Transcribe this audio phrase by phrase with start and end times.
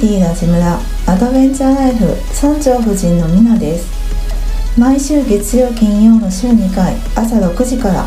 [0.00, 2.06] ティラジムラアドベンチャーライフ
[2.42, 4.80] 村長夫人のみなです。
[4.80, 8.06] 毎週月曜金曜の週2回朝6時から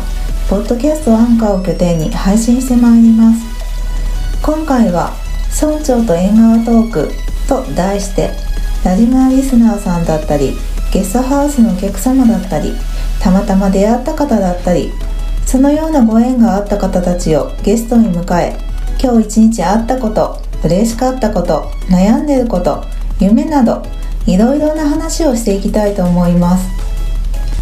[0.50, 3.44] ポッドキャストアンカーを拠点に配信してまいります。
[4.42, 5.12] 今回は
[5.62, 7.12] 村長と縁側トーク
[7.48, 8.30] と題して
[8.84, 10.54] ラジムラリスナーさんだったり
[10.92, 12.72] ゲストハウスのお客様だったり
[13.22, 14.90] たまたま出会った方だったり
[15.46, 18.58] そのようなご縁があった方たちをゲストに迎え
[19.00, 22.82] 今日一日あったこと嬉しかったこと悩んでること
[23.20, 23.82] 夢など
[24.26, 26.84] いろいろな話をしていきたいと思います。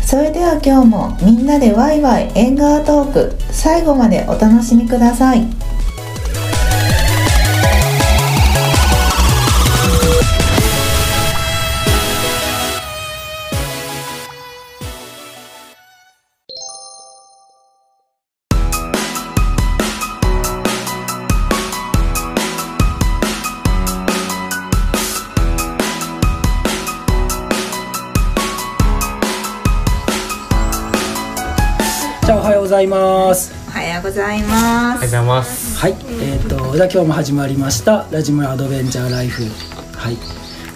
[0.06, 5.61] それでは今日もみんなでワイワイ縁側トーク最後までお楽しみください。
[32.72, 33.52] ざいます。
[33.68, 35.78] おはようございまありがとうございます。
[35.78, 39.42] はい、えっ、とじゃあ今日も始まりましたラジムラアドベンチャーライフ。
[39.94, 40.14] はい、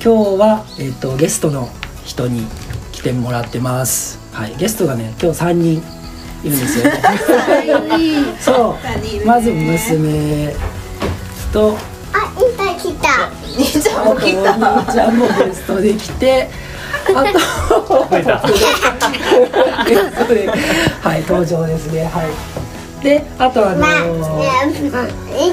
[0.05, 1.70] 今日はえっ、とゲストの
[2.05, 2.46] 人に
[2.92, 4.18] 来てもらってます。
[4.34, 5.83] はい、ゲストがね今日三人
[6.45, 6.92] いるんですよ。
[8.40, 8.77] そ
[9.23, 10.55] う、まず娘
[11.51, 11.78] と
[12.13, 13.30] あ、いっぱい来た。
[13.57, 14.33] 兄ちゃんあとお兄
[14.92, 16.65] ちゃんもゲストで来て。
[17.14, 17.39] あと
[19.84, 22.30] ゲストではい登場ですねはい
[23.02, 24.22] であとあのまあ、うん、い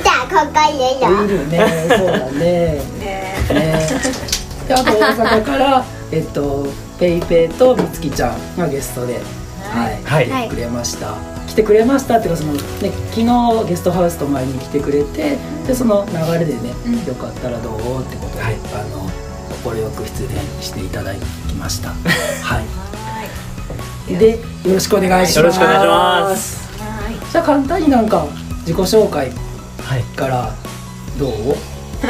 [0.01, 1.05] た、ここいるよ。
[1.25, 1.53] いるね、
[1.89, 2.79] そうだね。
[2.99, 3.35] ね
[4.67, 6.65] で、あと大阪から、えっと、
[6.97, 9.19] ペイペイとみつきちゃんがゲストで。
[9.61, 11.17] はい、はい来てくれました。
[11.47, 12.61] 来てくれましたっていうか、その、ね、
[13.11, 15.37] 昨日ゲストハウスと前に来てくれて。
[15.67, 16.69] で、その流れでね、
[17.05, 18.01] よかったらどう？
[18.01, 19.32] ってことで、はいあの。
[19.63, 21.89] 快く出演していただきました。
[21.89, 22.61] は
[24.09, 24.15] い。
[24.17, 24.37] で、よ
[24.73, 25.37] ろしくお願いします。
[25.39, 26.69] よろしくお願いします。
[27.31, 28.25] じゃあ、簡単になんか、
[28.61, 29.31] 自己紹介
[29.83, 30.03] はい。
[30.15, 30.51] から。
[31.17, 31.31] どう。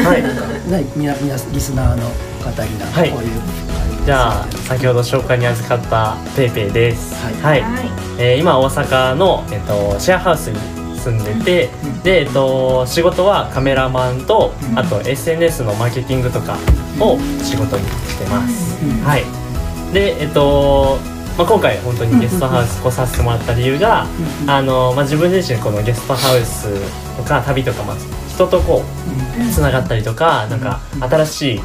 [0.04, 0.24] はい。
[0.24, 2.10] なんかね、みな、みな、リスナーの
[2.44, 3.24] 方になんかこういう感
[4.00, 7.16] じじゃあ先ほど紹介に預かったペイペイです。
[7.24, 7.92] はいはい。
[8.20, 10.58] えー今大阪のえっとシェアハウスに
[11.04, 12.02] 住んでて、うん。
[12.02, 14.80] でえっと仕事はカメラマンと、うん。
[14.80, 16.58] あと SNS のマーケティングとか
[17.00, 18.84] を仕事にしてます。
[18.84, 19.04] うん。
[19.04, 19.24] はい。
[19.94, 20.98] でえっと。
[21.36, 24.06] まあ、今回本当にゲストハウス来させてもらった理由が、
[24.44, 24.50] うん。
[24.52, 26.70] あのまあ、自分自身このゲストハウス
[27.18, 27.96] とか旅とか、まあ、
[28.30, 31.62] 人とこうつながったりとかなんか新しい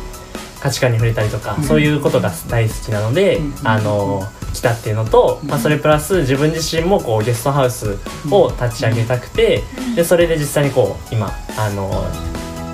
[0.61, 1.65] 価値観に触れたりとか、うん。
[1.65, 3.55] そういうことが大好きなので、うん。
[3.63, 4.23] あの
[4.59, 7.99] 来たっていうのと、まあ、それプラス自分自身もこうゲストハウス
[8.31, 9.63] を立ち上げたくて、
[9.95, 12.05] でそれで実際にこう今あの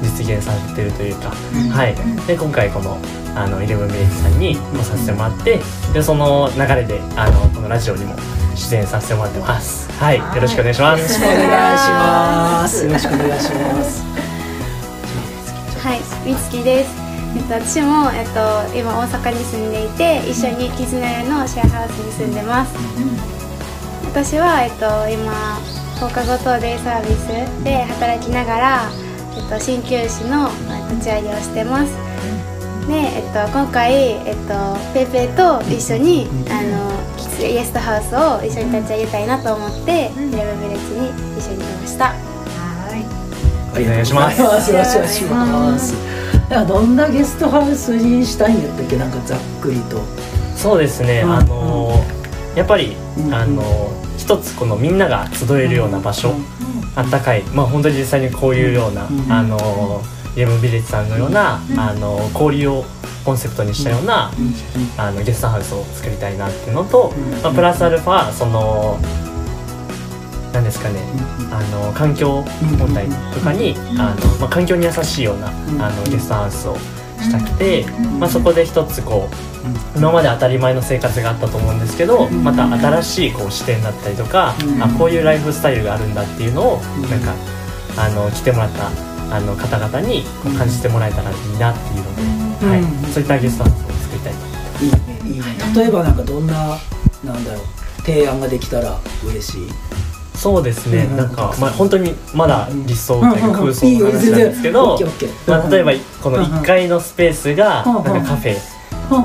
[0.02, 1.94] 実現されてるというか、うんはい、
[2.26, 2.98] で今回この
[3.36, 5.60] あのイレブンビレッジさんに来させてもらって
[5.92, 8.14] でその流れであのこのラジオにも
[8.54, 9.90] 出演させてもらってます。
[9.92, 11.00] はい、よろしくお願いします。
[11.02, 12.86] よろしくお願いします。
[12.86, 14.02] よろしくお願いします。
[15.80, 17.03] はい、みつきです。
[17.36, 22.74] えっと、私も、えっと、今大阪に住んでいて、一緒にキズナヤのシェアハウスに住んでます。
[24.06, 25.58] 私は、えっと、今、
[25.98, 28.90] 放課後等デイサービスで働きながら、
[29.36, 31.92] えっと、鍼灸師のえっと立ち上げをしてます。
[32.86, 33.92] で、えっと、今回、
[34.26, 36.94] えっと、ペイペイと一緒に、あの、
[37.38, 41.08] ゲストハウスを一緒に立ち上げたいなと思って、イレブンビレッジに
[41.38, 42.33] 一緒に来ました。
[43.82, 44.40] お願いします。
[44.40, 45.94] よろしくお願いします。
[46.48, 48.96] だからどんなゲストハウスにしたいんやったっけ？
[48.96, 50.00] なんかざっくりと。
[50.56, 51.32] そうですね、うん。
[51.32, 52.04] あの
[52.54, 53.34] やっぱり、うん。
[53.34, 56.34] あの一つこのみんなが集えるような場所、
[56.94, 57.42] あったかい。
[57.54, 59.32] まあ本当に実際にこういうような、うん。
[59.32, 60.02] あの
[60.36, 62.84] イレブンビレッジさんのような、あの交流を
[63.24, 64.30] コンセプトにしたような、
[64.98, 67.30] あのゲストハウスを作りたいなっていうのと、うん。
[67.42, 68.98] まあ、プラスアルファその
[70.54, 71.00] なんですかね
[71.50, 72.44] あの環境
[72.78, 76.76] 問題とかに、あのまあ、環境に優しいような、んあのゲストハウスを
[77.20, 77.84] したくて、
[78.18, 86.76] まあ、そこで一つこう今まで当たり前の生活があったと思うんですけど、んまた新しいこう視点だったりとか、うんあこういうライフスタイルがあるんだっていうのを、
[87.10, 87.34] なんか
[87.96, 88.88] あの来てもらった
[89.34, 90.22] あの方々に
[90.56, 92.80] 感じてもらえたらいいなっていうので、はい。
[92.80, 94.84] うんそういったゲストハウスを作りたいと。
[94.84, 95.44] いいねいいね。
[95.74, 96.78] 例えばなんかどんな
[97.24, 97.64] なんだろう
[98.02, 99.68] 提案ができたら嬉しい？
[100.34, 101.16] そうですね、うん。
[101.16, 104.98] なんか、まあ、本当にまだ理想というか空想の話なんですけど
[105.46, 105.92] まあ、例えば
[106.22, 108.56] この1階のスペースがうんなんかカフェ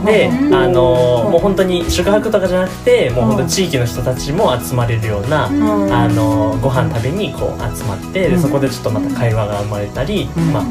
[0.06, 10.52] で、うんあのーもう本当に宿泊とかじゃなくてもう本当地域の人たちも集まれるような、うんあのーご飯食べにこう集まってでうんそこでちょっとまた会話が生まれたり、うん。
[10.52, 10.64] ま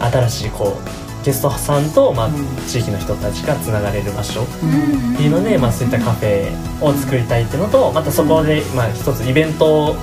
[0.00, 2.34] あ、新しいこうゲストさんと、まあうん、
[2.68, 4.42] 地域の人たちがつながれる場所。
[4.42, 5.16] っうん。
[5.16, 9.96] ていうので、まあ、そういったカフェを作りたいっていうのとまたそこで、まあ、一つイベント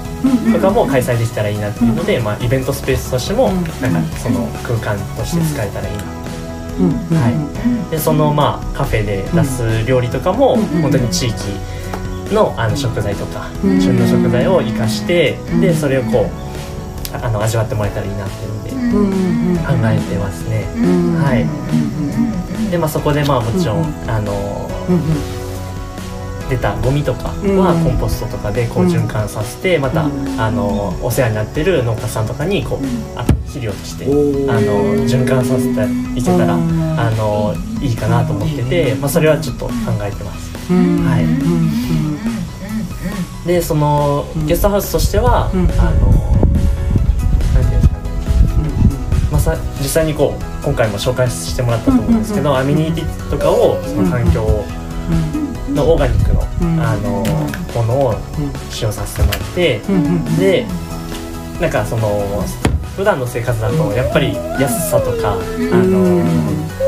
[0.51, 3.53] とかも開催できたらいいなっていうので、まあ、イベントスペースとしてもうん。
[3.93, 6.03] なんかその空間として使えたらいいな。
[6.03, 6.85] うん。
[6.87, 7.17] うん。
[7.17, 7.91] はい。
[7.91, 10.81] でそのまあカフェで出す料理とかもうん。
[10.81, 11.35] 本当に地域
[12.35, 13.81] のあの食材とかうん。
[13.81, 15.61] 旬の食材を生かしてうん。
[15.61, 16.29] でそれをこ
[17.13, 18.62] うああの味わってもらえたらいいなっていうの
[18.93, 20.67] 考えてますね。
[20.77, 21.43] うんはい。
[21.43, 21.45] う
[22.69, 25.01] んでまあそこでまあもちろうんんあのうん
[26.49, 30.39] 出たゴミとかはコンポストとかでこう循環させてまたうん。
[30.39, 32.85] あのお世話になってる農家さんとかにこう
[33.17, 36.99] あ肥料としてあの循環させていけたらうん。
[36.99, 40.53] あのいいかなと思ってて、まあ、それはちょっと考えてます。
[40.71, 41.05] うん。
[41.05, 41.23] はい。
[41.25, 41.69] うん。
[43.45, 44.45] でそのうん。
[44.47, 45.69] ゲストハウスとしては、うん。
[45.79, 46.22] あの
[49.43, 54.63] さ実際にこう今回も紹介してもらったと思うんですけど、うんアメニティとかをその環境
[55.67, 57.23] うんのオーガニックの,、うんあの
[57.73, 58.15] ものを
[58.69, 59.81] 使用させてもらって、
[60.39, 60.65] で
[61.59, 62.43] なんかその
[62.95, 66.23] 普段の生活だとやっぱり安さとか、あの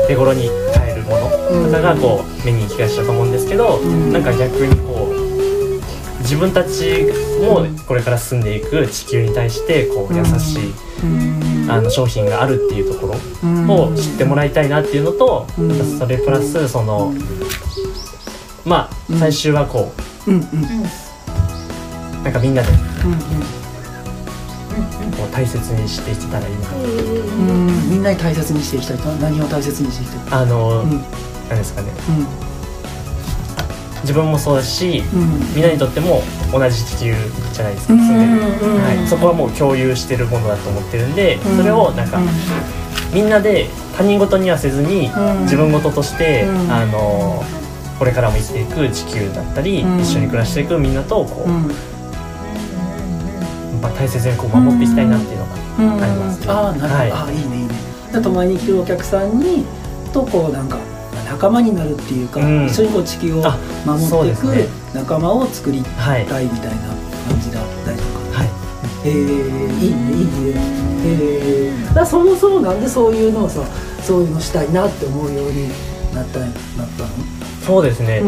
[0.06, 7.06] 手頃に買えるものとかがこう目に行きがちだと思うんですけど、んなんか逆にこう自分たち
[7.40, 10.72] もこれから住んでいく地球に対してこう優しい、
[11.02, 13.70] うんあの商品があるっていうところうん。
[13.70, 15.68] を知ってもらいたいなっていうのと、うん。
[15.68, 17.12] またそれプラスその
[18.64, 19.18] まあうん。
[19.18, 19.92] 最終はこ
[20.26, 20.42] うんうん。
[20.42, 20.44] う
[22.24, 22.68] なんかみんなで
[25.16, 26.68] こう大切にしていけたらいいな。
[27.88, 30.90] みんなに大切にしていきたいと何を大切にしていきたいあの、うん。
[30.90, 31.00] なん
[31.58, 31.92] ですかね。
[32.08, 32.45] うん
[34.06, 35.54] 自分もそうだし、うん。
[35.54, 36.22] みんなにとっても
[36.52, 37.14] 同じ地球
[37.52, 38.20] じゃないですかうん住ん
[38.76, 41.56] うんはい、そこはもう共有してるものだと思ってるんで、うん。
[41.56, 42.26] それをなんか、うん。
[43.12, 45.42] みんなで他人事にはせずに、うん。
[45.42, 46.72] 自分事として、うん。
[46.72, 47.42] あの
[47.98, 50.00] これからも生きていく地球だったり、うん。
[50.00, 51.62] 一緒に暮らしていくみんなとこう、うん。
[53.82, 55.54] まあ、大切にこう守っていきたいなっていうのが、
[55.94, 56.02] うん。
[56.02, 56.46] ありますね。
[56.48, 57.10] ああなるほど、はい。
[57.10, 57.68] ああいいねいいね。
[58.12, 59.66] で泊まりに来るお客さんに
[60.12, 60.78] とこうなんか
[61.26, 62.66] 仲間になるっていうか、うん。
[62.66, 66.76] 一緒にこう地球をあ守っていく仲間を作りはいたいみたいな
[67.28, 68.48] 感じだったりとか、はい。
[69.04, 70.24] えー、いいねいい
[70.54, 70.86] ね。
[71.04, 73.62] えー、だそもそもなんでそういうのをさ
[74.02, 75.68] そういうのしたいなって思うように
[76.14, 76.50] なったなっ
[76.96, 77.08] たの？
[77.66, 78.22] そうですね、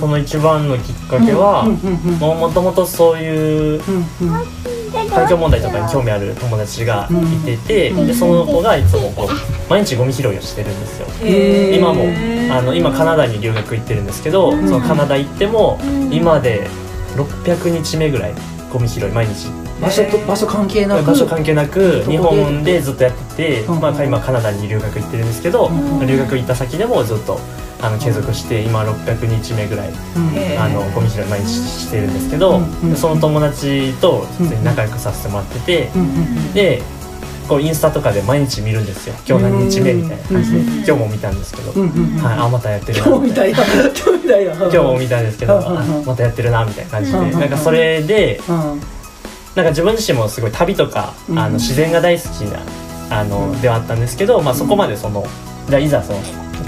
[0.00, 1.64] その一番のきっかけは、
[2.18, 4.44] もともとそういううんうん
[4.90, 8.06] 環境問題とかに興味ある友達がいてて、うん。
[8.06, 11.06] でその子がいつもこう毎日ゴミ拾いをしてるんですよ。
[11.74, 12.04] 今も
[12.52, 14.68] あの今カナダに留学行ってるんですけど、ん。
[14.68, 15.78] そのカナダ行っても、
[16.10, 16.68] 今で
[17.16, 18.34] 600日目ぐらい
[18.72, 19.48] ゴミ拾い毎日
[19.80, 27.38] 場所と場所関係なく場所関係なく日本でずっとやってて、うんまあ、今カナダに留学行ってるんですけど、うん留学行った先でもずっと
[27.82, 30.60] あの継続して今600日目ぐらいうん。
[30.60, 32.60] あのゴミ拾い毎日してるんですけど、
[32.96, 35.90] その友達と普通に仲良くさせてもらってて、
[36.52, 36.82] で
[37.48, 39.14] こうインスタとかで毎日見るんですよ。
[39.26, 40.58] 今日何日目みたいな感じで。
[40.58, 43.58] うん今日も見たんですけど、はい、あまたやってるな今日みたいな。
[43.58, 44.52] 今日みたいな。
[44.54, 45.60] 今日も見た んですけど
[46.06, 47.18] またやってるなみたいな感じで。
[47.18, 48.82] なんかそれでうん
[49.54, 51.38] なんか自分自身もすごい旅とかうん。
[51.38, 52.60] あの自然が大好きな
[53.10, 55.24] あのではあったんですけど、まあ、そこまでその
[55.68, 56.18] じゃあいざその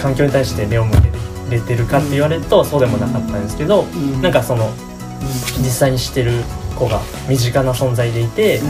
[0.00, 1.12] 環境に対して目を向け
[1.56, 4.22] れてるかって言われるとそうでもなかったんですけどん。
[4.22, 4.70] なんかその
[5.58, 6.32] 実際にしてる
[6.76, 8.60] 子が身近な存在でいて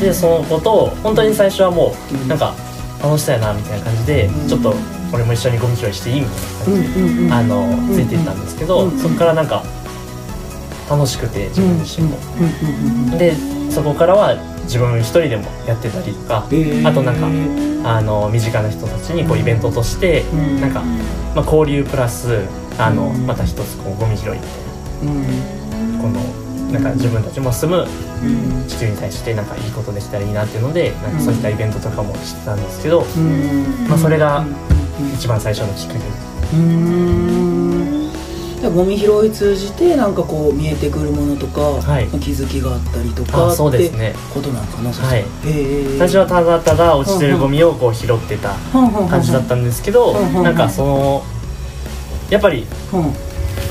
[0.00, 2.28] でその子と本当に最初はもううん。
[2.28, 2.54] なんか
[3.02, 4.48] 楽しそうやなみたいな感じでうん。
[4.48, 4.74] ちょっと
[5.12, 7.32] 俺も一緒にゴミ拾いしていいみたいな感じで。
[7.32, 9.62] あのついていったんですけど、うんそこからなんか
[10.88, 12.18] 楽しくて自分自身も、
[13.18, 13.34] で
[13.70, 16.88] そこからは自分一人でもやってたりとか、へー。
[16.88, 17.26] あとなんか
[17.88, 20.82] あの身近な人たちにこうイベントとして、うんなんか、
[21.34, 22.40] まあ、交流プラス
[22.78, 24.48] あの、うんまた一つこうゴミ拾いみたい
[25.02, 25.96] うん。
[25.96, 26.20] なこの
[26.72, 27.86] なんか自分たちも住む
[28.22, 28.66] うん。
[28.68, 33.86] 地球に対してなんかいいことできたらいいなっていうのでなんかそういったイベントとかもしてたんですけど、うん。
[33.88, 35.98] まあ、それがうん一番最初のきっかけ。
[35.98, 37.53] です。
[38.74, 42.06] ゴミ拾い通じてなんかこう見えてくるものとか、はい。
[42.18, 44.14] 気づきがあったりとかあそうですね。
[44.32, 45.20] ことなんかなそはい。
[45.20, 48.54] へえ最初はただただ落ちてるゴミをこう拾ってた
[49.08, 51.22] 感じだったんですけどうんうんなんかその
[52.30, 53.12] やっぱりうん。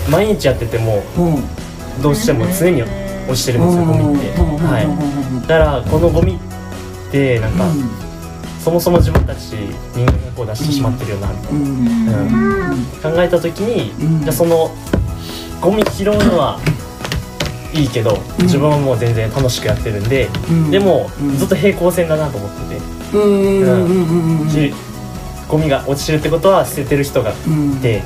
[0.10, 2.02] 毎日やっててもうん。
[2.02, 4.40] どうしても常に落ちてるんですよゴミって。
[4.40, 5.48] はい。
[5.48, 7.66] だからこのゴミってなんか
[8.64, 9.52] そもそも自分たち
[9.94, 12.86] 人間がこう出してしまってるよなみたいな、うん。
[13.04, 14.22] 考えた時に、うん。
[14.22, 14.72] じゃあその
[15.64, 16.60] ゴミ拾うのは
[17.74, 18.44] いいけどうん。
[18.44, 20.72] 自分はもう全然楽しくやってるんで、うん。
[20.72, 21.38] でも、うん。
[21.38, 22.82] ずっと平行線だなと思ってて、
[23.14, 23.20] う
[24.72, 24.74] ん
[25.48, 27.34] ゴミが落ちてるってことは捨ててる人がい
[27.82, 28.02] て、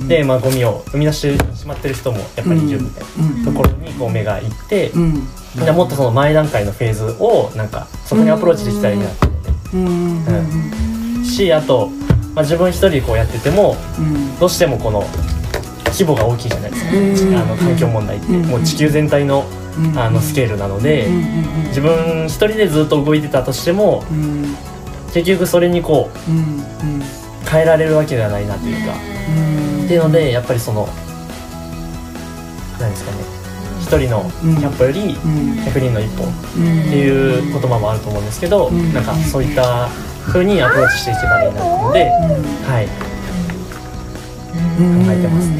[0.00, 0.08] うん。
[0.08, 3.24] で、まあ、ゴミを生み出してしまってる人もやっぱりいるみたいな。
[3.24, 3.44] うん。
[3.44, 5.26] ところにこう目がいって、うん。
[5.56, 9.86] じゃあもっとその前段階のフェーズをなんかそこにアプローチできたらいいなって思ってうん。
[9.86, 11.16] うん。
[11.18, 11.24] うん。
[11.24, 11.88] しあと、
[12.34, 14.38] まあ、自分一人でこうやっててもうん。
[14.38, 15.04] どうしてもこの
[15.94, 17.36] 規模が大きいじゃないですか、うん。
[17.36, 18.46] あの環境問題って、うん。
[18.46, 19.46] もう地球全体の
[19.78, 19.98] うん。
[19.98, 24.56] あのスケールなので、うん自分一人でずっと動いてたとしてもうん。
[25.12, 28.94] 結局それにこう変えられるわけではないなというか、
[29.78, 29.84] うん。
[29.84, 30.88] っていうのでやっぱりその
[32.80, 33.18] 何ですかね。
[33.80, 35.58] 一人の100歩よりうん。
[35.60, 36.30] 100人の一歩うん。
[36.30, 38.92] っていう言葉もあると思うんですけど、うん。
[38.92, 39.88] なんかそういった
[40.26, 42.10] 風にアプローチしていけたらいいなと思うので、
[42.66, 42.88] はい、
[44.76, 45.54] えてますうん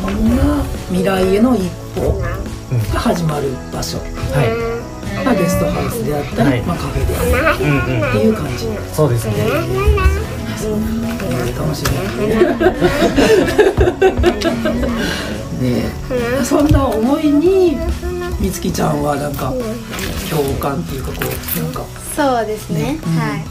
[0.00, 2.20] そんな未来への一歩
[2.92, 4.66] が始まる場所は
[5.24, 9.34] がゲストハウスであったり、はいまあ、カフェであったい、うんうんりっていう感じそうですね。
[11.58, 11.90] 楽しみ
[15.62, 15.90] ね
[16.40, 17.76] えそんな思いに
[18.40, 19.52] みつきちゃんはなんか
[20.30, 21.84] 共感っていうかこうなんか
[22.16, 23.44] そうですね、はい。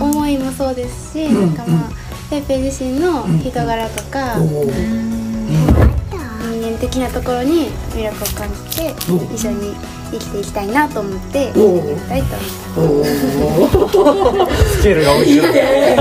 [0.00, 1.56] 思いもそうですし、うん。
[1.56, 1.90] なんかまあ
[2.30, 4.70] ペイペイ自身の人柄とか、人
[6.62, 9.74] 間的なところに魅力を感じてお一緒に
[10.12, 12.36] 生きていきたいなと思っておやりたいと
[12.80, 13.08] 思って
[14.64, 15.32] スケールが大きい。
[15.34, 15.96] いいね。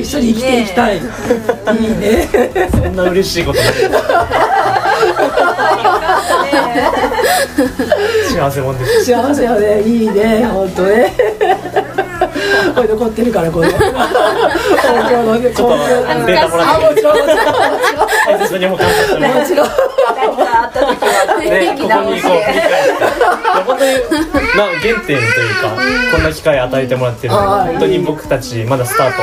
[0.00, 0.96] 一緒に生きていきたい。
[0.96, 1.08] いいね。
[2.70, 3.72] そんな嬉しいことない。
[8.34, 9.04] 幸せもんです。
[9.04, 11.12] 幸せよねいいね本当ね
[12.74, 13.66] これ残ってるからこの。
[13.66, 13.78] 東
[15.10, 16.86] 京のねちょっとあのデータもらって。
[16.86, 18.08] あもちろんもちろんもちろん。
[18.26, 19.40] 大切に保管させてもらって。
[19.40, 19.68] もちろん。
[21.44, 23.04] ね、 ここにこう振り返って。
[23.66, 23.90] 本当に、
[24.56, 25.24] まあ、原点という
[25.60, 25.76] か、
[26.12, 29.22] こんな機会与えてもらってる本当に僕たちまだスタート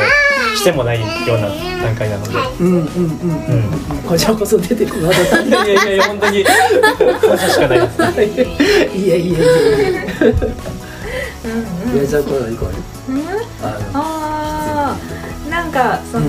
[0.58, 1.48] してもないような
[1.84, 2.32] 段階なので。
[2.60, 2.68] うん。
[2.68, 2.76] うん。
[2.76, 3.72] うんうん
[4.08, 5.18] こちらこそ出てくるわい
[5.50, 8.98] やいやいやいや、本当に感謝しかないです。
[8.98, 9.94] いやいやいやいやい
[11.98, 12.70] や じゃあこれ行こう。
[12.70, 15.50] よあのあー。
[15.50, 16.28] なんかその、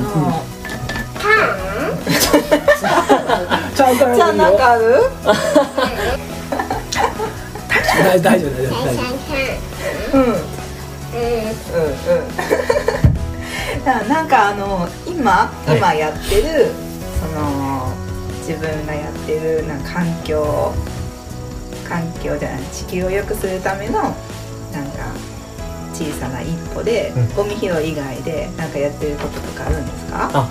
[3.75, 4.23] ちゃうからいいよ。
[4.23, 4.85] じゃあなんかある？
[8.05, 9.01] 大大丈夫大丈夫大丈
[10.13, 10.19] 夫。
[10.19, 10.23] うん。
[10.23, 10.37] うんうん。
[11.47, 12.33] うん
[13.85, 15.31] ななんかあの今、
[15.67, 15.77] はい。
[15.77, 16.71] 今やってる
[17.21, 17.93] その
[18.47, 20.73] 自分がやってるなんか環境
[21.89, 24.15] 環境じゃない地球を良くするためのなんか
[26.11, 27.29] 小さな一歩で、うん。
[27.35, 30.31] ゴミ拾い以外でなんかやってることとかあるんですか？
[30.35, 30.49] あ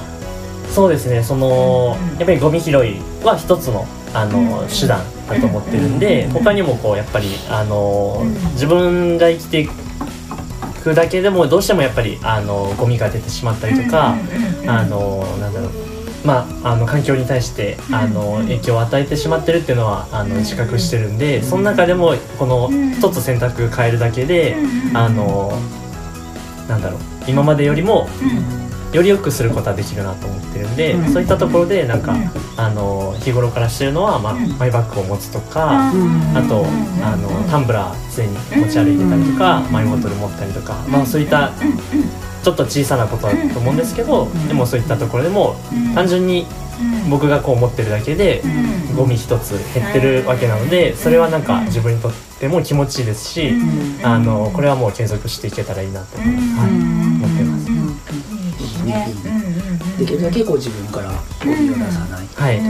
[0.71, 1.21] そうですね。
[1.23, 9.69] そのうんやっぱりゴミ拾いは一つのあの手段だと思ってるんで他にもこうやっぱりあの自分が生きてい
[10.83, 14.15] くだけでもどうしてもやっぱりあのゴミが出てしまったりとか
[14.67, 15.71] あのなんだろう
[16.23, 24.55] まあ、あの環境に対してあの影響を与えてしまってるっていうのはあの自覚してるんでその中でもこの一つ選択変えるだけで
[24.93, 25.51] あの
[26.67, 28.07] なんだろう今までよりも
[28.93, 31.13] より良くすることはできるなと思ってるんで、うん。
[31.13, 32.13] そういったところでなんか、
[32.57, 35.91] あの日頃からしてるのは、まあ、マイバッグを持つとか、あ
[36.47, 36.65] と
[37.01, 41.53] あのタンブラー常に持ち歩いてたりとか、マイボトル持ったりとか、まあ、そういった
[42.43, 45.55] ちょっと小さなことだと思うんですけど、でもそういったところでも
[45.93, 46.45] 単純に
[47.09, 48.41] 僕がこう思ってるだけで、
[48.95, 53.53] ゴミ一つ減ってるわけなのでそれはなんか自分にとっても気持ちいいですし、
[54.03, 56.31] あのこれはもう継続していけたらいいなと思は
[56.67, 57.71] い、思ってます。
[58.85, 59.07] ね。
[59.99, 61.11] できるだけこう自分から
[61.45, 62.61] ゴミを出さないはい、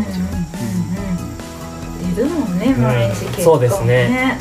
[2.15, 2.59] 出るもん。
[2.59, 4.37] ね毎日結構そうですね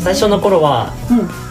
[0.00, 0.92] 最初の頃は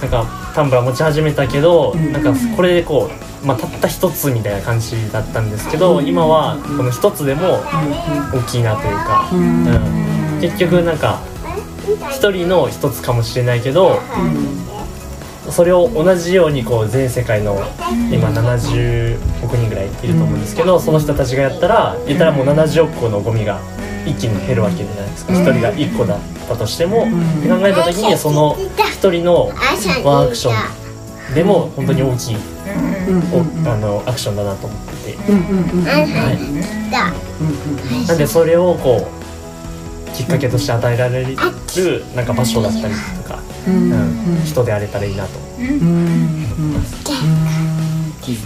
[0.02, 3.10] なんかタンブラー持ち始めたけど、んなんかこれでこ
[3.44, 7.62] う、まあ、たった一つみたいな感じだったんですけど、今はこの一つでも
[8.34, 10.40] 大きいなというか、うん。
[10.42, 11.22] 結局なんか
[12.12, 14.02] 一人の一つかもしれないけど
[15.50, 17.56] それを同じようにこう全世界の
[18.12, 23.62] 今70億人ぐらいいると思うんですけどその人たちがやったら言ったらもう70億個のゴミが
[24.06, 25.34] 一気に減るわけじゃないですか。
[25.34, 27.10] 一人が1個だったとしてもっ
[27.42, 28.56] て考えた時にその
[28.92, 29.52] 一人の
[30.04, 30.56] ワンアクション
[31.34, 32.38] でも本当に大きい
[33.34, 34.94] おあのアクションだなと思って。
[35.04, 35.16] て。
[35.18, 35.24] は
[38.04, 38.08] い。
[38.08, 39.08] なんでそれをこ
[40.10, 41.36] うきっかけとして与えられる
[42.16, 42.94] なんか場所だったり
[43.24, 45.40] とか、うん人であれたらいいなと。
[45.62, 45.68] よ
[48.32, 48.46] いしょ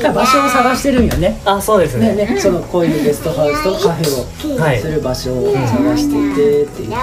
[0.03, 1.41] ら場所を探してるんよね。
[1.45, 2.15] あそうですね。
[2.15, 4.81] ねねそのこういうゲストハウスとカフェをはい。
[4.81, 6.97] する場所を探していてっていう人、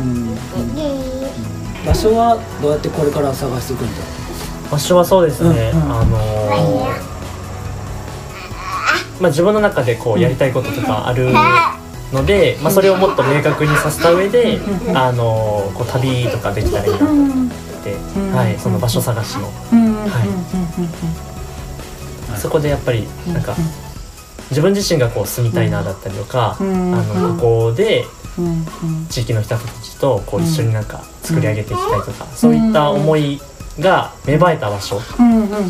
[0.00, 0.36] うん。
[1.86, 3.92] 場所はどうやってこれから探していくんだ
[4.70, 5.92] 場所はそうですね、うんうん。
[5.92, 7.18] あのー
[9.20, 11.32] まあ、自分の中でこうやりたいこととかある
[12.12, 14.60] ので、まあ、それをもっと明確にさせた上で、
[14.94, 17.04] あのーこう旅とかできたらいいなと
[17.88, 17.96] て、
[18.34, 19.52] はい、その場所探しの、は
[22.36, 23.54] い、そこでやっぱりなんか
[24.50, 27.40] 自分自身がこう住みたいなだったりとか、あのこ
[27.70, 28.04] こで
[29.10, 33.40] 地域の人たちとこう一緒になんか作り上げていきたいとか、そういった思い
[33.78, 35.00] が芽生えた場所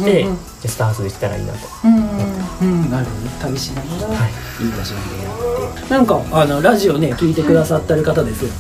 [0.05, 0.27] で
[0.63, 1.59] ゲストハウスできたらいいなと。
[1.85, 4.33] うんなるほどね旅しながらはい。
[4.65, 5.95] いい場所に出会って。
[5.95, 8.51] なんかあのラジオね聞いてくださってる方ですよ。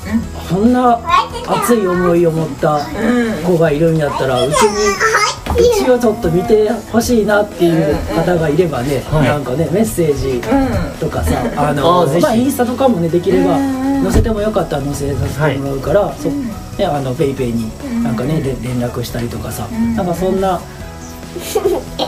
[0.48, 1.00] こんな
[1.46, 2.80] 熱い思いを持った
[3.46, 5.18] 子がいるんやったらうちに
[5.58, 9.24] うちをちょっと見てほしいなっていう方がいればね、はい。
[9.24, 10.40] なんかねメッセージ
[11.00, 13.56] とかさ、 あのまあインスタとかもねできれば
[14.02, 17.70] 載せてもよかったら載せさせてもらうから、そねあのペイペイに
[18.02, 19.66] なんかねで連絡したりとかさ、
[19.96, 20.60] なんかそんな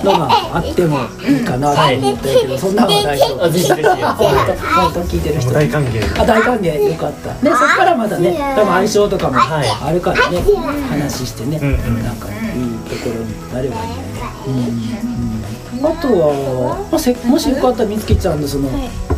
[0.04, 3.44] のがあってもいいかなと思ったけど、そんなのは大丈夫。
[3.44, 3.82] あぜひぜひ。
[3.82, 5.52] 本当聞いてる人。
[5.52, 6.74] 大歓迎あ大歓迎。
[6.74, 7.34] よかった。
[7.34, 10.42] でそっからまたね多分相性とかもはいあるからね、
[10.88, 14.12] 話してね、なんかいいところになればいいよね、
[14.46, 18.68] うんうん、あとは、まあ、せもしよかったらみつきちゃんのその、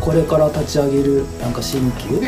[0.00, 2.20] これから立ち上げるなんか新旧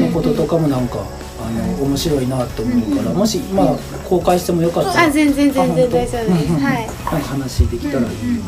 [0.00, 0.98] のこととかもなんか
[1.46, 3.76] あの面白いなと思うからもしまあ
[4.08, 6.86] 公開してもよかったらあ全然全然大丈夫です、はい。
[6.86, 8.06] なんか話できたらいい。
[8.06, 8.40] よね、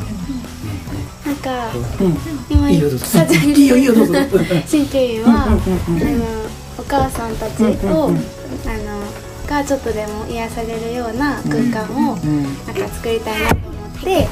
[1.24, 2.16] なんかうん
[2.50, 3.06] 今いいよどうぞ。
[3.44, 3.52] い。
[3.52, 4.14] いよいいよどうぞ。
[4.66, 5.58] 新旧員は、あの
[6.78, 8.14] お母さんたちを、あの
[9.46, 12.42] がちょっとでも癒されるような空間を、うん。
[12.42, 13.67] なんか作りたいなって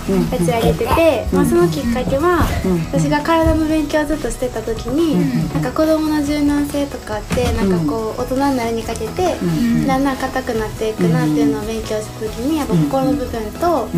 [0.09, 2.47] うん立ち上げてて、まあ、そのきっかけは、
[2.93, 5.19] 私が体の勉強をずっとしてた時に、
[5.53, 9.37] なんか子供の柔軟性とかってなんかこう大人になるにかけて、
[9.87, 13.89] だんだん硬くなっていくなっていうのを勉強した時にやっぱ心の部分と、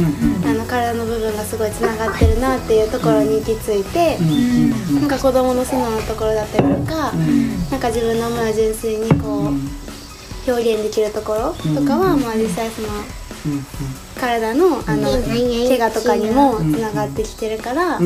[0.49, 4.19] あの体の部分がすごいつながってるなっていうところに行き着いて、
[5.01, 7.13] なんか子供の素直なところだったりとか、
[7.71, 12.89] なんか自分の思いを純粋にこう表現できるところとかは、まあ実際その
[14.19, 17.99] 体のあの怪我とかにもつながってきてるから、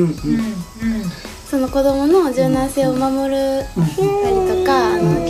[1.51, 3.87] その子供の柔軟性を守るたり
[4.47, 5.23] とか、あの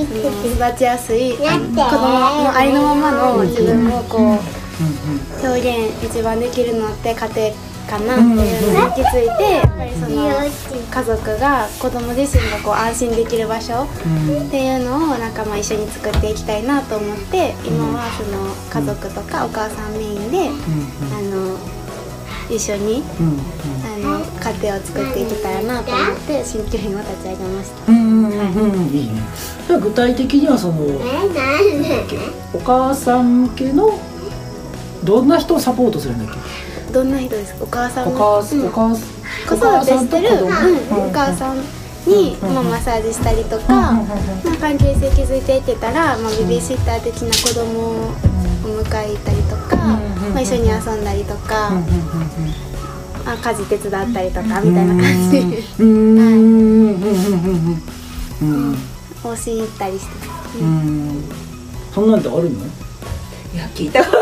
[0.00, 4.38] 育ちやすい子供のありのままの自分をこう
[5.46, 10.28] 表現一番できるのって家庭かなっていうのに行き着いてやっぱりその
[10.90, 21.56] 家族が子供自身がこう安心できる場所っていうのをなんかまあ一緒に作っていきたいなと思って今はその家族とかお母さんメインであの
[22.50, 23.02] 一緒に
[23.84, 27.92] あの家庭を作っていけたらなと思って新居品を立ち上げました。
[27.92, 29.20] うんうんいいね。
[29.66, 30.74] じゃあ具体的にはその
[32.54, 33.98] お母さん向けの
[35.04, 36.67] どんな人をサポートするんだっけ？
[36.92, 37.64] どんな人ですか？
[37.64, 38.08] お母さん？
[38.08, 38.66] おも母さん、うん。
[38.66, 39.04] お母さん
[39.48, 41.08] 子育てしてる、お母さんと子供うん。
[41.08, 41.56] お母さん
[42.06, 44.04] に、まあ、マッサージしたりとか、まあ、
[44.60, 48.12] 関係性築いていけたら、まあ、ベビーシッター的な子供を
[48.64, 50.00] お迎え行ったりとか、ま
[50.36, 51.70] あ、一緒に遊んだりとか、
[53.26, 55.62] あ家事手伝ったりとかみたいな感じで。
[59.24, 60.12] 往診行ったりして
[60.60, 61.24] うん。
[61.92, 62.10] そん。
[62.10, 62.20] なん。
[62.20, 64.18] ってあるのいや聞いたこと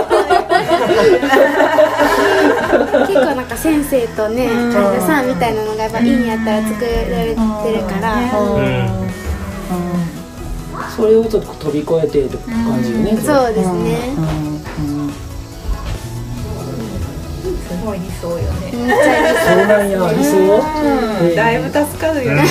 [3.06, 6.88] 結構なんか先生とね患者さんみたいなのがやっぱいいんやったら作ら
[7.24, 7.38] れてる
[7.84, 9.06] から、うん。
[10.96, 14.14] それをちょっと飛び越えてって感じよねそうですね。
[14.16, 14.22] うん。
[14.24, 15.12] うん。
[17.66, 18.82] すごい理想よね、そう
[19.66, 19.90] なん。
[19.90, 20.36] や理想
[21.22, 22.42] えーだいぶ助かるよね、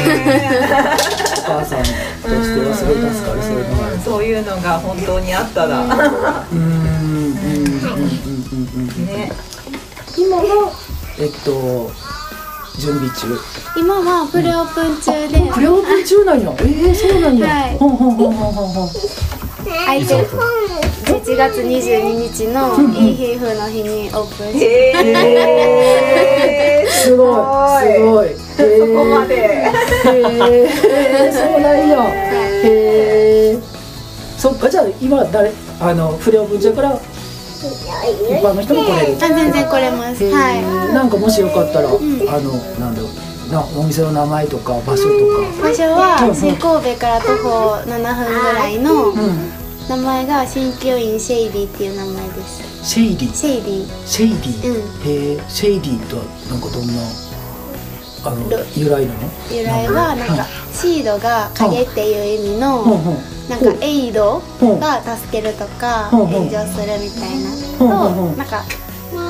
[1.40, 1.80] お母さん。
[1.80, 5.82] としてはすごい助かるそうそういうのが本当にあったら、
[6.52, 8.10] うんうんうんうん
[8.74, 9.06] うんうん。
[9.06, 9.32] ね。
[10.18, 10.72] 今は
[11.20, 11.92] えっと
[12.80, 13.38] 準備中。
[13.78, 15.40] 今はプレオープン中で。
[15.54, 16.52] プレオープン中なんや。
[16.60, 17.78] えー、そうなんや、はい。
[17.78, 18.70] ほんほんほんほんほん。
[18.74, 18.90] ほん
[19.66, 20.26] 空いてる
[21.06, 26.90] 11月22日のいい皮膚の日にオープンしへー。
[26.90, 27.36] すごい。
[27.84, 28.28] すごい。
[28.58, 29.36] そこまで。
[29.36, 29.72] へ
[30.06, 32.04] えそうなんや。
[32.04, 33.60] へえ
[34.38, 37.00] そっかじゃあ今誰あの不良文じゃから
[37.66, 39.16] 一般の人も来れる。
[39.16, 40.24] あ全然来れます。
[40.24, 45.22] はなんかもしよかったら、あのなんだろうなお店の名前とか場所とい
[45.62, 45.96] 場所うん。
[45.96, 49.14] は新神戸から徒歩7分ぐらいの
[49.88, 52.64] 名前が鍼灸院シェイディっていう名前です。
[52.86, 54.82] シェイディシェイディシェイディ、うん。
[55.10, 56.94] へえシェイディとはなんかどんな？
[58.26, 59.20] あのど由来なの？
[59.52, 62.84] 由来はなんかシードが影っていう意味の
[63.50, 67.86] なんかエイドが助けるとか炎上するみたいなと
[68.36, 68.64] なんか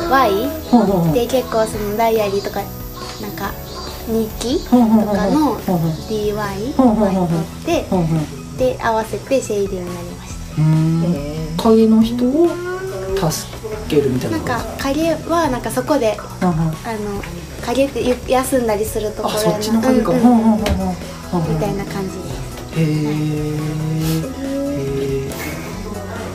[0.10, 2.62] Y で結構そのダイアリーとか
[3.22, 3.52] なんか
[4.08, 4.78] 日記とか
[5.30, 5.60] の
[6.08, 6.96] DY ほん。
[6.96, 7.02] ほん。
[7.02, 7.26] Y ほん。
[7.26, 7.28] ほん。
[7.28, 7.46] 取っ
[8.58, 11.58] てで合わせてシェイディになりましうーん。
[11.58, 12.48] 影の人を
[13.18, 13.48] 助
[13.90, 16.74] けるみたいなたなんか影はなんかそこであの
[17.66, 22.24] 影ってゆ休んだりするところあそっちの影か、みたいな感じで。
[22.24, 23.76] すへえ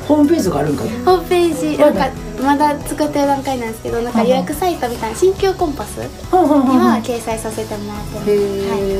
[0.09, 2.11] ホームページがあるんかホームページなんか
[2.43, 2.77] まだ。
[2.81, 8.31] 作ってる段階なんですけどなんか予約サイトみたいな新旧コンパスには掲載させてもらってます。
[8.31, 8.35] へ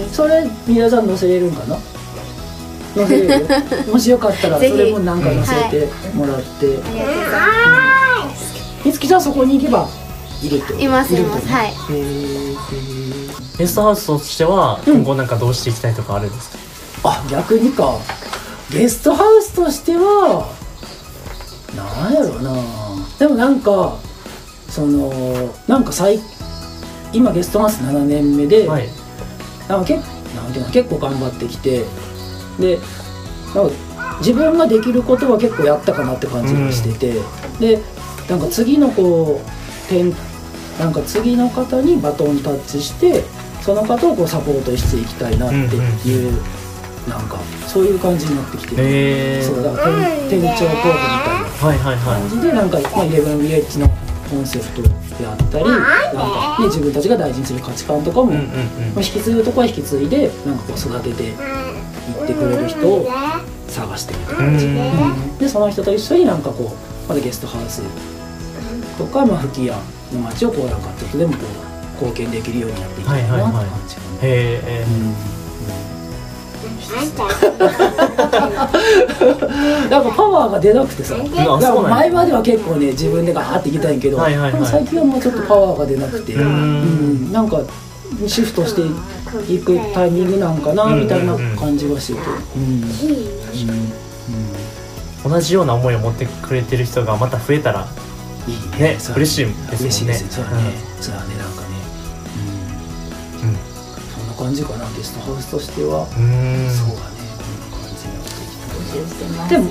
[0.03, 1.77] え、それ皆さん載せれるんかな？
[2.95, 7.41] 載せ もしよかったらそれもなんか載せてもらって、ありがとうござい。
[8.29, 9.89] ますみつきちゃんそこに行けば
[10.43, 11.15] いるってこといます。
[11.15, 11.73] いますはい。
[13.59, 16.59] ゲストハウスとしてはうん今後なんかどうしていきたいとかあるんですか、
[17.05, 17.95] あ逆にか。
[18.71, 20.47] ゲストハウスとしては
[21.77, 22.53] なんやろうな。
[23.19, 23.95] でもなんか
[24.69, 25.13] その
[25.67, 26.21] なんか最
[27.13, 28.89] 今ゲストハウス7年目で、はい。
[29.69, 30.05] なんかけなん
[30.53, 31.85] ていうの結構頑張ってきて
[32.61, 32.79] で
[33.55, 33.75] なんか
[34.19, 37.15] 自分ができることは結構やったかなって感じがしてて、
[37.59, 37.83] で
[38.29, 40.13] なんか次のこう点
[40.79, 43.25] なんか次の方にバトンタッチして
[43.63, 45.57] その方をこうサポートしていきたいなって
[46.09, 46.33] いう、
[47.09, 49.87] なんかそういう感じになってきて、へえそうだから
[50.27, 52.21] 店店長候補みたいなはいはいはい。
[52.23, 53.89] 感じでなんか、まあ、11ビレッジの
[54.31, 54.89] コンセプトで
[55.27, 58.45] あったりなんか、ね、自分たちが大事にする価値観とかも、うんうんうん。
[58.45, 61.35] まあ、引き継ぐとこは引き継いでなんかこう育てて
[62.11, 63.09] いってくれる人を
[63.69, 64.69] 探していく感じ、
[65.39, 67.83] でその人と一緒になんかこうまたゲストハウス
[68.99, 69.77] とか、まあ、吹き矢
[70.13, 74.85] の街をこうなんかちょっとでもこう貢献できるようにやっていきたいなって感じかな、へえ。
[79.91, 84.67] なんかパワーが出なくてさ、前までは結構ね自分でガーっていきたいんけど、はいはいはい。
[84.67, 86.43] 最近はもうちょっとパワーが出なくて、うん。
[86.43, 86.47] う
[87.29, 87.33] ん。
[87.33, 87.63] なんか
[88.27, 88.83] シフトして
[89.53, 92.21] いくタイミングなんかなみたいな感じはしてて、
[95.29, 97.87] 同じような思いを持ってくれてる人がまた増えたら
[98.49, 99.17] いいねそう。
[99.17, 99.79] 嬉しいですね。
[99.81, 101.69] 嬉しいですそうだね、そうだねなんかね、
[103.43, 103.49] うん。
[103.51, 106.71] うん、そんな感じかなゲストハウスとしては、うーん。
[106.71, 107.21] そうだね
[109.49, 109.71] でも。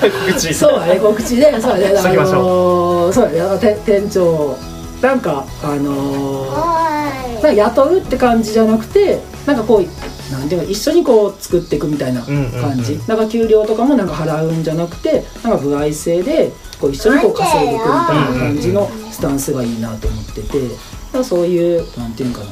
[0.00, 0.54] 告知。
[0.54, 1.96] そうだね告知でそうだね。
[1.96, 2.42] しときましょう。
[2.42, 4.56] のーそうだね店長
[5.02, 17.94] なんかあのーなんか雇うって感じじゃなくてなんかこうなんていうの一緒にこう作っていくみたいなうんうんうん感じ、だから給料とかもなんか払うんじゃなくてなんか歩合制でこう一緒にこう稼いでいくみた
[18.30, 20.74] いな感じのスタンスがいいなと思っててだか
[21.18, 22.50] らそういうなんていうのかな。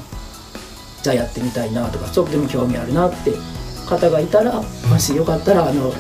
[1.03, 3.33] じゃあやってみたいなとかちょっとでも興味あるなって
[3.89, 5.95] 方がいたらもしよかったらあの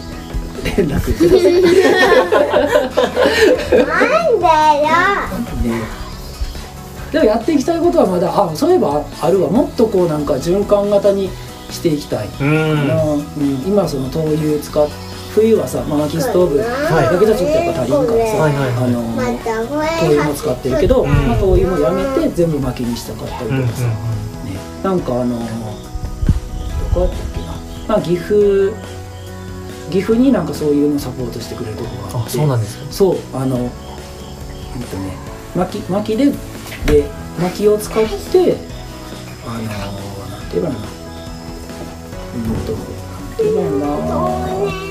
[0.76, 1.62] 連絡ください。
[5.66, 5.99] ね
[7.12, 9.50] でもやっていきたいことはまだあそういえばあるわ。
[9.50, 11.28] もっとこうなんか循環型に
[11.70, 13.22] していきたい、うーんなうん、
[13.66, 14.88] 今その灯油使っ
[15.34, 16.64] 冬はさ、まあ、薪ストーブだ
[17.18, 18.84] けじゃちょっとやっぱ足りんからさ、はいはいはい。
[18.84, 23.92] あの灯油も使ってるけど、まあ、灯油もやめて全部薪にしたかったりうんうんとかさ、ね、
[24.82, 25.44] なんかあのど
[26.94, 27.52] こやったっけな、
[27.88, 28.74] まあ、岐阜
[29.90, 32.28] 岐阜になんかそういうのサポートしてくれるとこがあって。
[32.28, 32.92] あそうなんですか。
[32.92, 33.18] そう。
[33.32, 33.70] あのえっ
[34.86, 35.16] とね
[35.54, 36.32] 薪薪で
[36.86, 37.04] で
[37.40, 38.56] 薪を使って
[39.46, 40.80] あのなんて言えばいいの
[42.34, 43.78] うんとなんて言えばいいの
[44.76, 44.90] な。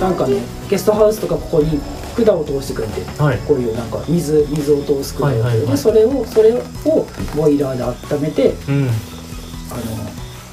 [0.00, 1.80] なんかねゲストハウスとかここに
[2.16, 3.38] 管を通してくれてはい。
[3.38, 6.62] こういうなんか水水を通す管を、はいはいそれをそれを
[7.36, 8.88] ボイラーで温めてうん。
[9.70, 9.82] あの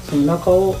[0.08, 0.76] その中を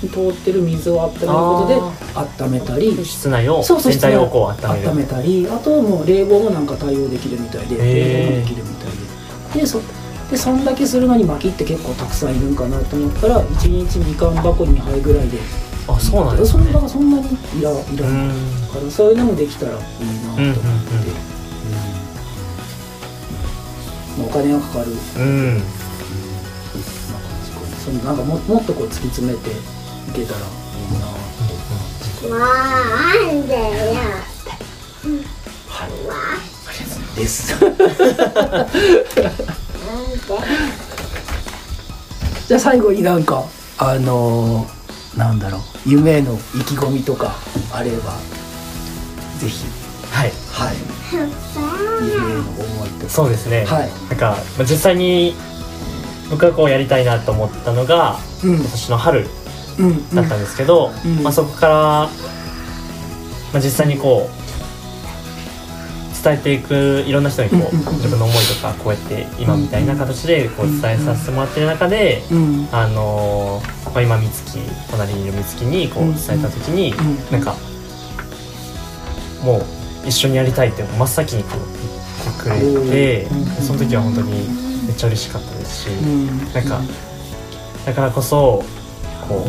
[0.00, 7.82] 通ってる水を温めることで温めたり室内をそうそう全体をこう温めたりあともう冷房もなんか対応できるみたいで冷
[8.30, 9.01] 房もできるみたいで
[9.54, 9.80] でそ
[10.30, 15.38] でそんだけするのに薪って結構たくさんいるんかなと思ったら1日みかん箱2杯ぐらいで。
[15.88, 16.74] あそうなんですそんだね。
[16.74, 17.26] からそんなに
[17.58, 18.30] いらいらうないん
[18.72, 20.60] からそういうのもできたらいいなと思って、
[24.18, 24.92] まあお金がかかる。
[24.92, 25.58] うん。
[25.58, 25.68] なんか
[27.84, 29.54] そのなんかももっとこう突き詰めてい
[30.14, 30.42] けたらい
[30.88, 31.06] いな
[32.20, 32.44] ともうな
[33.42, 33.60] んでよ。
[33.60, 33.66] は
[35.02, 35.41] い
[37.22, 37.54] です。
[42.48, 43.44] じゃあ最後になんか
[43.78, 44.82] あのー
[45.18, 47.34] なんだろう夢への意気込みとか
[47.72, 48.14] あれば
[49.38, 49.66] ぜひ。
[50.10, 50.32] はい。
[50.50, 50.76] はい。
[51.12, 53.10] 夢への思いとか。
[53.10, 53.90] そうですね、はい。
[54.08, 55.34] なんか、まあ、実際に
[56.30, 58.54] 僕がこうやりたいなと思ったのがうん。
[58.56, 59.26] 今年の春
[59.78, 60.14] うん。
[60.14, 61.22] だったんですけど、うん。
[61.22, 62.08] まあ、そこから、ま
[63.54, 64.41] あ、実際にこう
[66.22, 74.58] 伝えていくいろんな人にこう、自分の思いとかこうやって今みたいな形でこう伝えさせてもらってる中で、うんあのーまあ、今美月
[74.90, 77.56] 隣にいる美月にこううん伝えた時に、うんなんか
[79.42, 79.64] もう
[80.06, 81.60] 一緒にやりたいって真っ先にこう
[82.24, 84.48] 言ってくれて、うんその時は本当に
[84.86, 86.80] めっちゃ嬉しかったですし、うんなんか
[87.84, 88.62] だからこそ
[89.28, 89.46] こ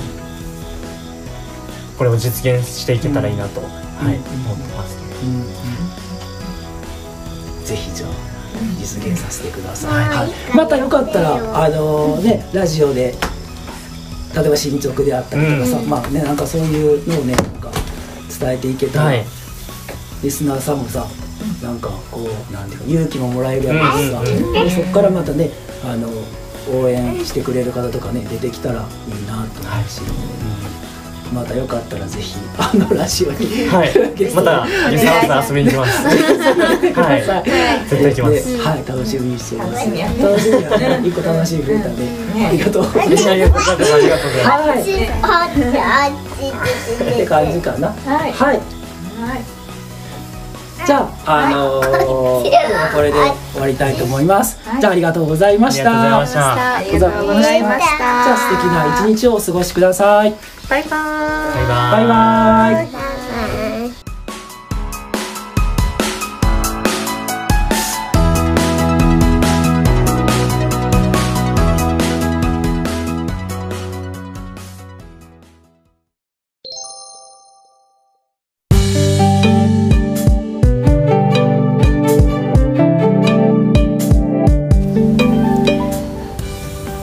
[1.95, 3.67] うこれを実現していけたらいいなと、は
[4.11, 5.43] い思ってます、うんうん
[7.65, 8.09] ぜひじゃあ
[8.79, 10.27] 実現させてください、はい。
[10.27, 13.15] はい、またよかったらあのねラジオで
[14.35, 17.71] 例えば進捗であったりとかさ、うまあねなんかそういうのをねなんか
[18.39, 19.25] 伝えていけたら、はい。
[20.23, 21.05] リスナーさんもさ
[21.61, 24.23] なんかこうなんていうか勇気ももらえるやろうしさ、う
[24.65, 24.69] ん。
[24.71, 25.49] そこからまたね
[25.83, 26.09] あの
[26.71, 30.03] 応援してくれる方とかね出てきたらいいなと思うし、う
[30.49, 30.52] ん
[31.33, 33.89] またよかったらぜひあのラジオに、はい
[34.33, 34.67] また
[35.47, 36.05] 遊びに行きます
[36.99, 39.71] はい絶対行きますではい、楽しみにしてます。
[39.73, 41.01] 楽しみやね楽しみやね。
[41.03, 42.47] 一個楽しみ増えたね。
[42.47, 43.29] ありがとうございます。
[43.29, 44.89] ありがとうございますありがとうございます
[45.21, 45.53] はい。
[45.83, 46.11] あ
[47.13, 47.87] って感じかな。
[47.87, 47.93] は
[48.27, 48.55] いはい。
[48.55, 49.63] はい
[50.85, 53.13] じゃあ、あのー、今日はこれで
[53.53, 54.59] 終わりたいと思います。
[54.65, 56.17] はいじゃあ、ありがとうございました。
[56.17, 60.33] ありがとうございましたありがとうございましたじゃあ、素敵な一日をお過ごしください。
[60.69, 62.11] バイバーイバイバ
[62.71, 63.03] バイバイ。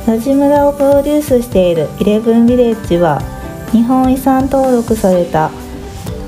[0.07, 3.23] ラジムラをプロデュースしているイレブンビレッジは
[3.73, 5.51] 日本遺産登録された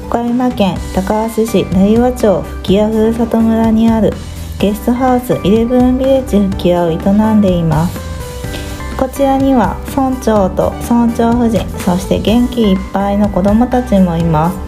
[0.07, 4.13] 岡山県高梁市成羽町吹屋ふるさと村にある
[4.61, 6.97] ゲストハウスイレブンビレッジ吹屋を営
[7.35, 7.99] んでいます。
[8.97, 14.59] こちらには村長と村長夫人そして元気いっぱいの子どもたちもいます。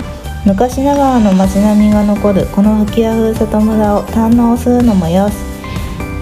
[0.44, 5.34] 昔ながらの街並みが残るこの吹屋ふるさと村を堪能するのもよし。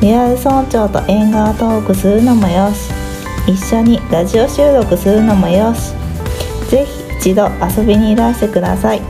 [0.02, 2.90] リアル村長と縁側トークするのもよし。
[3.46, 6.01] 一緒にラジオ収録するのもよし。
[6.72, 9.02] ぜひ一度遊びにいらしてください。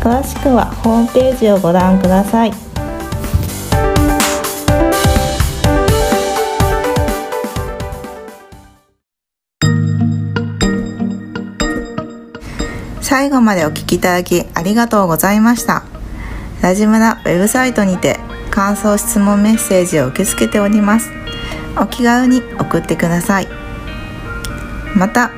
[0.00, 2.52] 詳しくはホームページをご覧ください。
[13.00, 15.84] 最後までお聞きいただきありがとうございました。
[16.62, 18.18] ラジムラウェブサイトにて
[18.50, 21.10] 感想質問メッセージを受け付けております。
[21.80, 23.46] お気軽に送ってください。
[24.96, 25.30] また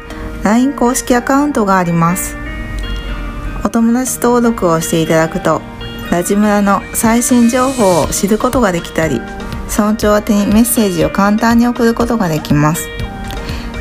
[0.44, 2.36] LINE 公式アカウントがあります。
[3.64, 5.60] お友達登録をしていただくと
[6.10, 9.20] ラジムラの最新情報を知ることができたり
[9.68, 12.88] 村長宛にメッセージを簡単に送ることができます。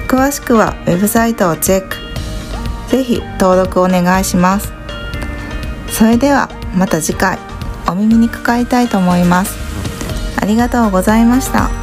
[0.07, 1.95] 詳しくはウェブサイトをチェック。
[2.89, 4.71] ぜひ登録お願いします。
[5.89, 7.39] それではまた次回
[7.87, 9.55] お耳にかかりたいと思います。
[10.41, 11.78] ありがとうございました。